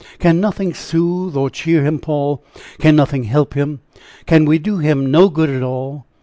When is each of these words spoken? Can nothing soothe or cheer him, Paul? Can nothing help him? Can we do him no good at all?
Can 0.17 0.41
nothing 0.41 0.73
soothe 0.73 1.37
or 1.37 1.51
cheer 1.51 1.85
him, 1.85 1.99
Paul? 1.99 2.43
Can 2.79 2.95
nothing 2.95 3.25
help 3.25 3.53
him? 3.53 3.81
Can 4.25 4.45
we 4.45 4.57
do 4.57 4.79
him 4.79 5.11
no 5.11 5.29
good 5.29 5.51
at 5.51 5.61
all? 5.61 6.07